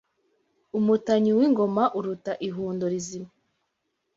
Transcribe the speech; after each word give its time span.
Umutanyu 0.79 1.31
w'ingoma 1.39 1.83
uruta 1.97 2.31
ihundo 2.47 2.85
rizima 2.93 3.29